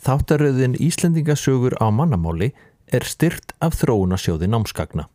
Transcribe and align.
Þáttaröðin 0.00 0.78
Íslendingasögur 0.80 1.74
á 1.76 1.92
mannamáli 1.92 2.54
er 2.88 3.04
styrt 3.04 3.52
af 3.60 3.76
þróunasjóði 3.82 4.48
námskagna. 4.48 5.10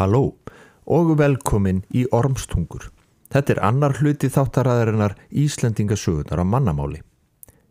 Halló 0.00 0.30
og 0.88 1.10
velkomin 1.20 1.82
í 1.92 2.06
Ormstungur. 2.16 2.86
Þetta 3.28 3.52
er 3.52 3.58
annar 3.68 3.98
hluti 3.98 4.30
þáttaræðarinnar 4.32 5.12
Íslendingasögunar 5.28 6.40
á 6.40 6.44
mannamáli. 6.48 7.02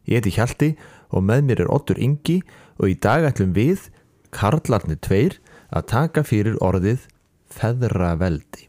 Ég 0.05 0.21
heiti 0.21 0.35
Hjalti 0.35 0.67
og 1.09 1.23
með 1.25 1.47
mér 1.47 1.63
er 1.63 1.71
Ottur 1.73 1.97
Ingi 1.97 2.37
og 2.77 2.91
í 2.91 2.93
dag 3.01 3.25
ætlum 3.25 3.55
við, 3.57 3.87
Karlarnir 4.29 4.99
tveir, 5.01 5.39
að 5.73 5.87
taka 5.89 6.21
fyrir 6.21 6.59
orðið 6.61 7.07
feðraveldi. 7.49 8.67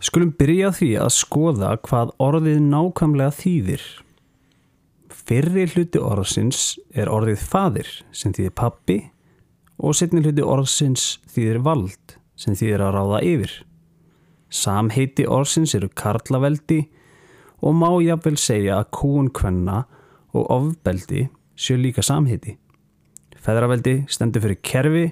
Skulum 0.00 0.32
byrja 0.40 0.72
því 0.80 0.90
að 1.04 1.12
skoða 1.20 1.74
hvað 1.84 2.16
orðið 2.16 2.64
nákvæmlega 2.72 3.36
þýðir. 3.42 3.84
Fyrri 5.22 5.68
hluti 5.70 6.00
orðsins 6.02 6.80
er 6.98 7.06
orðið 7.12 7.42
fadir 7.46 7.88
sem 8.10 8.32
þýðir 8.34 8.54
pappi 8.58 8.96
og 9.78 9.94
setni 9.94 10.22
hluti 10.24 10.42
orðsins 10.42 11.04
þýðir 11.30 11.60
vald 11.62 12.14
sem 12.34 12.56
þýðir 12.58 12.82
að 12.88 12.96
ráða 12.96 13.20
yfir. 13.28 13.52
Samheiti 14.50 15.26
orðsins 15.30 15.76
eru 15.78 15.90
karlaveldi 15.94 16.80
og 17.62 17.76
má 17.78 17.86
jáfnvel 18.02 18.34
segja 18.40 18.80
að 18.80 18.90
kún 18.98 19.28
kvenna 19.30 19.84
og 20.34 20.50
ofbeldi 20.50 21.28
séu 21.54 21.78
líka 21.78 22.02
samheiti. 22.02 22.56
Feðraveldi 23.42 24.00
stendur 24.10 24.42
fyrir 24.42 24.58
kerfi 24.66 25.04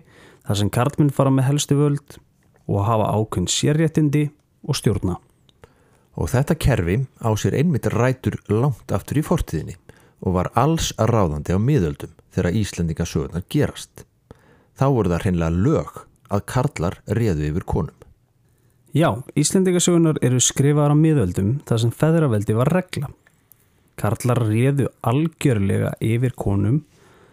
þar 0.49 0.59
sem 0.59 0.73
karlminn 0.75 1.15
fara 1.15 1.31
með 1.31 1.53
helstu 1.53 1.79
völd 1.79 2.19
og 2.67 2.83
hafa 2.89 3.13
ákveðn 3.15 3.47
sérréttindi 3.47 4.25
og 4.67 4.75
stjórna. 4.79 5.21
Og 6.19 6.33
þetta 6.35 6.59
kerfi 6.59 6.99
á 7.23 7.31
sér 7.39 7.61
einmitt 7.63 7.87
rætur 7.95 8.41
langt 8.51 8.91
aftur 8.91 9.23
í 9.23 9.25
fortíðinni 9.27 9.79
og 10.21 10.37
var 10.37 10.51
alls 10.59 10.93
ráðandi 10.99 11.57
á 11.57 11.59
miðöldum 11.61 12.13
þegar 12.35 12.57
Íslendingasögurnar 12.61 13.47
gerast. 13.53 14.05
Þá 14.77 14.87
voru 14.95 15.13
það 15.13 15.25
hreinlega 15.25 15.63
lög 15.67 16.03
að 16.31 16.45
karlar 16.53 17.01
réðu 17.09 17.49
yfir 17.51 17.67
konum. 17.69 17.97
Já, 18.97 19.23
Íslendingasögunar 19.39 20.19
eru 20.25 20.41
skrifaðar 20.43 20.95
á 20.95 20.99
miðöldum 20.99 21.59
þar 21.69 21.83
sem 21.85 21.93
feðraveldi 21.95 22.57
var 22.59 22.73
regla. 22.75 23.11
Karlar 24.01 24.41
réðu 24.49 24.89
algjörlega 25.07 25.93
yfir 26.03 26.35
konum 26.35 26.81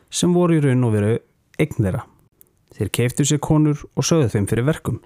sem 0.10 0.34
voru 0.36 0.58
í 0.58 0.64
raun 0.64 0.86
og 0.88 0.94
veru 0.94 1.14
eign 1.58 1.78
þeirra. 1.80 2.04
Þeir 2.78 2.92
keiftu 2.94 3.26
sér 3.26 3.42
konur 3.42 3.82
og 3.98 4.06
sögðu 4.06 4.30
þeim 4.36 4.50
fyrir 4.52 4.68
verkum. 4.68 5.00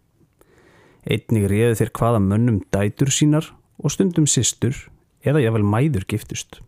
Einnig 1.07 1.47
réðu 1.49 1.77
þeir 1.79 1.93
hvaða 1.97 2.19
mönnum 2.25 2.59
dætur 2.73 3.13
sínar 3.13 3.47
og 3.81 3.93
stundum 3.93 4.27
sistur 4.27 4.75
eða 5.23 5.41
jáfnvel 5.45 5.63
mæður 5.65 6.05
giftust. 6.09 6.59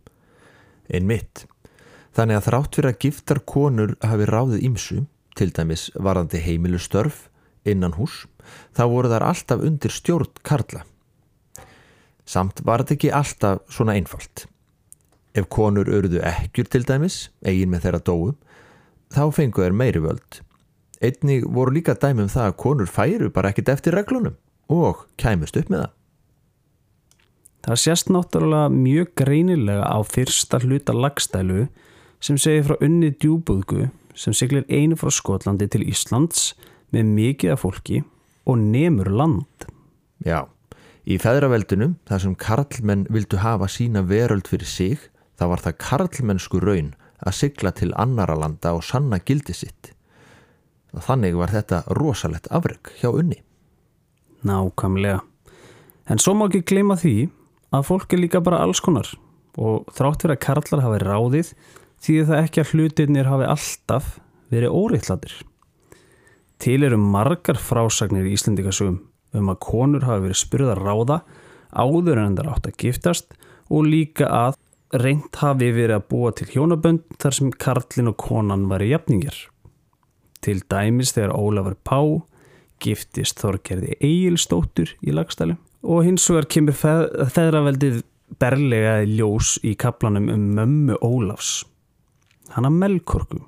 Einn 0.90 1.08
mitt. 1.08 1.44
Þannig 2.14 2.38
að 2.38 2.46
þrátt 2.48 2.78
fyrir 2.78 2.90
að 2.92 3.00
giftar 3.04 3.40
konur 3.48 3.94
hafi 4.04 4.28
ráðið 4.30 4.66
ímsu, 4.68 4.98
til 5.34 5.50
dæmis 5.50 5.88
varandi 5.98 6.38
heimilustörf 6.38 7.28
innan 7.66 7.96
hús, 7.98 8.24
þá 8.76 8.84
voru 8.92 9.10
þar 9.10 9.26
alltaf 9.30 9.64
undir 9.66 9.90
stjórn 9.90 10.30
karla. 10.46 10.84
Samt 12.24 12.62
var 12.64 12.84
þetta 12.84 12.94
ekki 12.96 13.12
alltaf 13.12 13.64
svona 13.72 13.96
einfalt. 13.98 14.46
Ef 15.34 15.48
konur 15.50 15.90
örðu 15.90 16.22
ekkjur 16.22 16.70
til 16.70 16.84
dæmis, 16.86 17.28
eigin 17.42 17.72
með 17.72 17.88
þeirra 17.88 18.02
dóum, 18.06 18.36
þá 19.10 19.24
fengu 19.34 19.64
þeir 19.64 19.76
meiri 19.76 20.04
völd. 20.04 20.40
Einnig 21.04 21.44
voru 21.50 21.74
líka 21.74 21.96
dæmum 21.98 22.30
það 22.30 22.52
að 22.52 22.58
konur 22.62 22.88
færu 22.88 23.28
bara 23.34 23.50
ekkit 23.50 23.72
eftir 23.74 23.96
reglunum 23.98 24.38
og 24.72 25.04
kæmust 25.20 25.58
upp 25.58 25.72
með 25.72 25.84
það. 25.84 25.92
Það 27.64 27.80
sést 27.80 28.10
náttúrulega 28.12 28.68
mjög 28.68 29.12
greinilega 29.16 29.84
á 29.88 29.98
fyrsta 30.04 30.58
hluta 30.60 30.92
lagstælu 30.92 31.68
sem 32.20 32.36
segir 32.36 32.66
frá 32.66 32.76
unni 32.84 33.08
djúbúðgu 33.16 33.86
sem 34.14 34.34
siglir 34.36 34.66
einu 34.68 34.98
frá 35.00 35.08
Skotlandi 35.08 35.70
til 35.72 35.86
Íslands 35.88 36.52
með 36.92 37.08
mikið 37.16 37.54
af 37.54 37.62
fólki 37.64 38.02
og 38.44 38.60
nemur 38.60 39.08
land. 39.08 39.64
Já, 40.20 40.44
í 41.08 41.16
feðraveldunum 41.16 41.96
þar 42.04 42.22
sem 42.26 42.34
karlmenn 42.36 43.06
vildu 43.08 43.40
hafa 43.40 43.68
sína 43.72 44.04
veröld 44.04 44.48
fyrir 44.50 44.68
sig, 44.68 44.98
þá 45.40 45.48
var 45.54 45.64
það 45.64 45.78
karlmennsku 45.86 46.60
raun 46.60 46.92
að 47.24 47.38
sigla 47.38 47.72
til 47.72 47.94
annara 47.96 48.36
landa 48.36 48.74
og 48.76 48.84
sanna 48.84 49.22
gildi 49.24 49.56
sitt. 49.56 49.94
Þannig 50.94 51.38
var 51.40 51.50
þetta 51.50 51.80
rosalett 51.96 52.44
afreg 52.52 52.92
hjá 53.00 53.08
unni. 53.08 53.40
Nákvæmlega. 54.44 55.24
En 56.12 56.20
svo 56.20 56.36
má 56.36 56.44
ekki 56.46 56.60
gleyma 56.68 56.98
því 57.00 57.14
að 57.78 57.88
fólk 57.88 58.14
er 58.14 58.22
líka 58.22 58.42
bara 58.44 58.62
alls 58.64 58.82
konar 58.84 59.08
og 59.54 59.88
þrátt 59.94 60.24
fyrir 60.24 60.36
að 60.36 60.44
karlar 60.44 60.84
hafi 60.84 61.00
ráðið 61.02 61.50
því 62.04 62.16
það 62.28 62.40
ekki 62.42 62.62
að 62.62 62.72
hlutinir 62.72 63.30
hafi 63.30 63.48
alltaf 63.48 64.10
verið 64.52 64.76
óreittladir. 64.76 65.34
Til 66.62 66.80
eru 66.86 66.98
margar 67.00 67.58
frásagnir 67.60 68.26
í 68.28 68.34
Íslendikasögum 68.36 69.00
um 69.34 69.50
að 69.50 69.62
konur 69.64 70.06
hafi 70.06 70.28
verið 70.28 70.40
spurðar 70.40 70.82
ráða 70.82 71.22
áður 71.74 72.20
en 72.22 72.36
það 72.38 72.52
átt 72.52 72.68
að 72.70 72.78
giftast 72.84 73.34
og 73.72 73.88
líka 73.88 74.28
að 74.30 74.60
reynd 74.94 75.40
hafi 75.40 75.72
verið 75.74 75.96
að 75.96 76.06
búa 76.12 76.30
til 76.36 76.46
hjónabönd 76.52 77.18
þar 77.22 77.36
sem 77.38 77.50
karlin 77.64 78.12
og 78.12 78.18
konan 78.20 78.68
var 78.70 78.84
í 78.84 78.92
jafningjar. 78.92 79.36
Til 80.44 80.60
dæmis 80.70 81.14
þegar 81.16 81.34
Ólafur 81.34 81.76
Pá 81.82 81.98
giftist 82.84 83.40
Þorgerði 83.40 83.96
Egilstóttur 83.98 84.92
í 85.02 85.14
lagstælu 85.14 85.56
og 85.84 86.04
hins 86.06 86.24
vegar 86.32 86.48
kemur 86.48 86.76
þeirraveldið 87.34 88.02
berlega 88.40 89.02
ljós 89.06 89.58
í 89.64 89.74
kaplanum 89.78 90.30
um 90.32 90.46
mömmu 90.56 90.96
Ólafs. 91.04 91.64
Hana 92.54 92.70
Melkorku. 92.72 93.42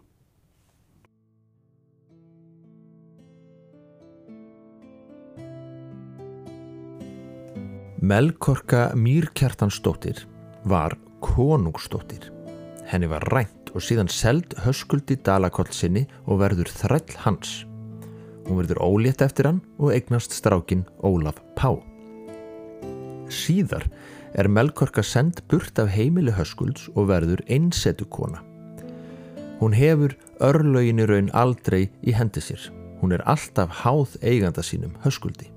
Melkorka 8.07 8.91
Mýrkjartansdóttir 8.95 10.27
var 10.69 10.95
konungsdóttir. 11.25 12.29
Henni 12.87 13.09
var 13.11 13.25
rænt 13.33 13.73
og 13.75 13.83
síðan 13.83 14.13
seld 14.13 14.55
höskuldi 14.63 15.17
Dalakoll 15.27 15.73
sinni 15.75 16.05
og 16.29 16.45
verður 16.45 16.71
þræll 16.71 17.19
hans. 17.25 17.65
Hún 18.47 18.61
verður 18.61 18.85
ólétt 18.85 19.25
eftir 19.27 19.51
hann 19.51 19.65
og 19.81 19.91
eignast 19.97 20.37
strákin 20.37 20.87
Ólaf 21.03 21.41
Pá 21.59 21.96
Síðar 23.33 23.87
er 24.37 24.49
Melkorka 24.49 25.03
send 25.03 25.41
burt 25.51 25.79
af 25.81 25.91
heimili 25.95 26.35
höskulds 26.37 26.91
og 26.95 27.09
verður 27.11 27.43
einsetu 27.49 28.07
kona. 28.11 28.43
Hún 29.61 29.73
hefur 29.73 30.13
örlögin 30.45 31.01
í 31.01 31.07
raun 31.09 31.31
aldrei 31.33 31.87
í 32.05 32.13
hendi 32.13 32.43
sér. 32.45 32.69
Hún 33.01 33.15
er 33.17 33.25
alltaf 33.29 33.83
háð 33.83 34.17
eiganda 34.23 34.65
sínum 34.65 34.97
höskuldi. 35.05 35.49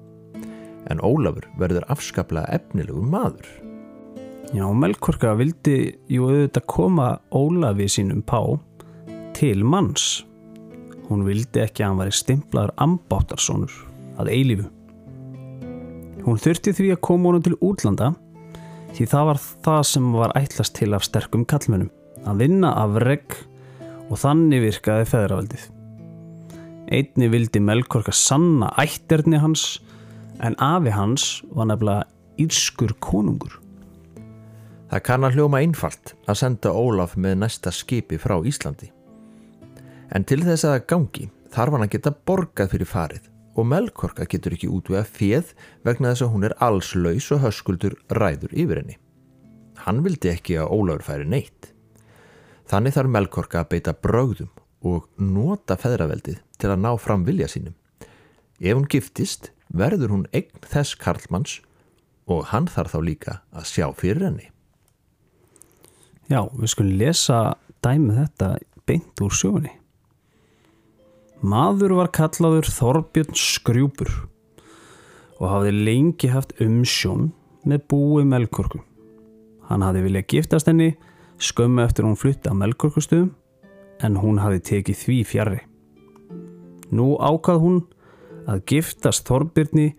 En 0.89 1.04
Ólafur 1.04 1.50
verður 1.60 1.86
afskaplega 1.92 2.48
efnilegu 2.56 3.04
maður. 3.04 3.48
Já, 4.56 4.65
Melkorka 4.74 5.36
vildi 5.38 6.00
jú 6.10 6.31
auðvitað 6.31 6.65
koma 6.72 7.10
Ólafi 7.36 7.89
sínum 7.92 8.24
pá 8.25 8.39
til 9.38 9.62
manns. 9.68 10.24
Hún 11.10 11.27
vildi 11.27 11.62
ekki 11.65 11.83
að 11.83 11.92
hann 11.92 12.01
væri 12.01 12.15
stimplaður 12.15 12.75
ambáttarsónur 12.81 13.75
að 14.19 14.31
eilífu. 14.33 14.72
Hún 16.29 16.37
þurfti 16.37 16.75
því 16.77 16.87
að 16.93 16.99
koma 17.07 17.31
honum 17.31 17.41
til 17.41 17.55
útlanda 17.65 18.11
því 18.93 19.05
það 19.09 19.23
var 19.25 19.37
það 19.65 19.79
sem 19.89 20.09
var 20.13 20.33
ætlast 20.37 20.75
til 20.77 20.89
af 20.93 21.05
sterkum 21.07 21.45
kallmönnum 21.49 21.89
að 22.29 22.43
vinna 22.43 22.69
af 22.77 22.99
regg 23.01 23.33
og 24.11 24.19
þannig 24.21 24.61
virkaði 24.61 25.07
feðraveldið. 25.09 25.63
Einni 26.93 27.29
vildi 27.33 27.61
Melkorka 27.65 28.13
sanna 28.13 28.69
ætterni 28.77 29.41
hans 29.41 29.79
en 30.45 30.53
afi 30.61 30.93
hans 30.93 31.25
var 31.49 31.71
nefnilega 31.71 32.05
írskur 32.45 32.93
konungur. 33.01 33.57
Það 34.93 35.03
kann 35.09 35.25
að 35.25 35.39
hljóma 35.39 35.63
einfalt 35.63 36.13
að 36.29 36.41
senda 36.43 36.75
Ólaf 36.77 37.17
með 37.17 37.39
næsta 37.41 37.73
skipi 37.73 38.21
frá 38.21 38.37
Íslandi. 38.45 38.91
En 40.13 40.29
til 40.29 40.43
þess 40.45 40.69
að 40.69 40.85
gangi 40.93 41.31
þarf 41.49 41.73
hann 41.73 41.89
að 41.89 41.93
geta 41.97 42.13
borgað 42.13 42.75
fyrir 42.75 42.93
farið 42.93 43.33
og 43.59 43.67
Melkorka 43.67 44.23
getur 44.29 44.56
ekki 44.56 44.69
útvega 44.71 45.03
fjöð 45.03 45.51
vegna 45.83 46.13
þess 46.13 46.25
að 46.25 46.31
hún 46.33 46.47
er 46.47 46.56
allslaus 46.63 47.27
og 47.35 47.44
höskuldur 47.44 47.97
ræður 48.15 48.56
yfir 48.56 48.81
henni. 48.81 48.95
Hann 49.83 50.01
vildi 50.06 50.31
ekki 50.31 50.57
að 50.59 50.71
Ólafur 50.75 51.06
færi 51.07 51.27
neitt. 51.27 51.71
Þannig 52.69 52.95
þarf 52.95 53.13
Melkorka 53.15 53.63
að 53.63 53.71
beita 53.73 53.95
brögðum 53.95 54.51
og 54.88 55.09
nota 55.19 55.75
feðraveldið 55.79 56.39
til 56.59 56.69
að 56.71 56.83
ná 56.85 56.91
fram 57.01 57.25
vilja 57.27 57.50
sínum. 57.51 57.75
Ef 58.59 58.75
hún 58.75 58.88
giftist 58.91 59.51
verður 59.69 60.15
hún 60.15 60.27
eign 60.35 60.63
þess 60.67 60.95
Karlmanns 61.00 61.59
og 62.29 62.47
hann 62.53 62.69
þarf 62.69 62.95
þá 62.95 63.00
líka 63.03 63.35
að 63.51 63.67
sjá 63.71 63.88
fyrir 63.97 64.27
henni. 64.29 64.47
Já, 66.29 66.45
við 66.53 66.71
skulum 66.75 67.00
lesa 67.01 67.39
dæmið 67.83 68.23
þetta 68.23 68.50
beint 68.85 69.23
úr 69.25 69.33
sjóni. 69.33 69.78
Maður 71.39 71.94
var 71.95 72.09
kallaður 72.12 72.68
Þorbjörn 72.68 73.38
Skrjúpur 73.39 74.09
og 75.39 75.45
hafði 75.47 75.71
lengi 75.88 76.27
haft 76.33 76.51
umsjón 76.59 77.30
með 77.63 77.86
búi 77.94 78.25
Melkorku. 78.27 78.81
Hann 79.69 79.86
hafði 79.86 80.01
viljað 80.03 80.25
giftast 80.33 80.68
henni 80.68 80.89
skömmu 81.39 81.86
eftir 81.86 82.03
hún 82.03 82.19
flytti 82.19 82.51
á 82.51 82.59
Melkorkustöðum 82.59 83.31
en 84.03 84.19
hún 84.19 84.41
hafði 84.44 84.59
tekið 84.68 85.00
því 85.06 85.18
fjarrri. 85.31 85.62
Nú 86.91 87.15
ákvað 87.24 87.63
hún 87.63 87.80
að 88.44 88.65
giftast 88.74 89.31
Þorbjörni 89.31 89.94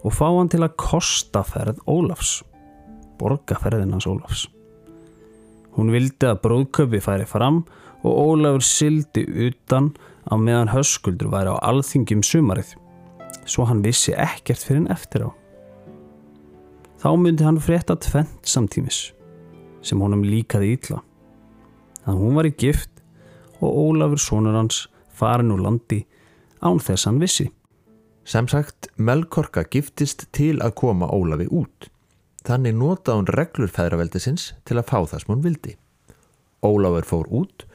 og 0.00 0.16
fá 0.16 0.30
hann 0.30 0.48
til 0.48 0.64
að 0.64 0.78
kosta 0.80 1.44
ferð 1.44 1.84
Ólafs, 1.84 2.40
borgaferðinans 3.20 4.08
Ólafs. 4.08 4.48
Hún 5.76 5.92
vildi 5.92 6.24
að 6.24 6.40
bróðköpi 6.40 7.04
færi 7.04 7.28
fram 7.28 7.66
og 8.00 8.12
Ólafur 8.16 8.64
sildi 8.64 9.28
utan 9.50 9.92
á 10.26 10.34
meðan 10.34 10.72
höskuldur 10.72 11.30
væri 11.30 11.54
á 11.54 11.56
alþingjum 11.62 12.22
sumarið, 12.26 12.74
svo 13.46 13.66
hann 13.68 13.84
vissi 13.84 14.14
ekkert 14.14 14.64
fyrir 14.64 14.82
hann 14.82 14.92
eftir 14.94 15.26
á. 15.26 15.30
Þá 17.02 17.10
myndi 17.20 17.46
hann 17.46 17.60
frétta 17.62 17.94
tvent 18.00 18.48
samtímis, 18.48 19.12
sem 19.86 20.00
honum 20.02 20.24
líkaði 20.26 20.72
ítla. 20.74 21.02
Að 22.06 22.22
hún 22.22 22.38
var 22.38 22.48
í 22.48 22.54
gift 22.58 23.02
og 23.60 23.70
Ólafur 23.70 24.20
sonur 24.20 24.56
hans 24.56 24.86
farin 25.14 25.52
úr 25.54 25.62
landi 25.62 26.02
án 26.64 26.80
þess 26.82 27.06
hann 27.06 27.20
vissi. 27.22 27.50
Sem 28.26 28.48
sagt, 28.50 28.88
Melkorka 28.98 29.62
giftist 29.70 30.26
til 30.34 30.56
að 30.58 30.74
koma 30.80 31.06
Ólafi 31.14 31.46
út. 31.46 31.90
Þannig 32.46 32.74
notaði 32.78 33.20
hún 33.20 33.30
reglur 33.34 33.70
feðraveldisins 33.70 34.52
til 34.66 34.78
að 34.80 34.88
fá 34.90 34.98
það 35.04 35.20
sem 35.22 35.32
hún 35.34 35.44
vildi. 35.44 35.76
Ólafur 36.66 37.06
fór 37.06 37.30
út 37.30 37.66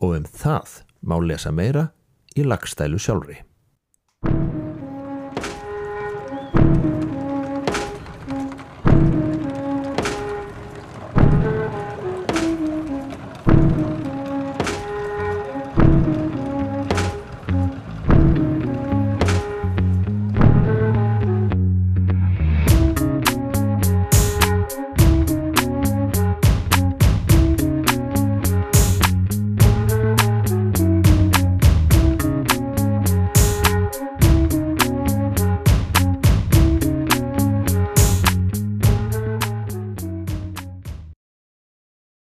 og 0.00 0.16
um 0.16 0.26
það 0.28 0.82
má 1.04 1.16
lesa 1.20 1.52
meira 1.52 1.90
í 2.36 2.44
lagstælu 2.44 2.98
sjálfri. 3.00 3.38